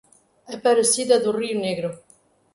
[0.55, 1.89] Aparecida do Rio Negro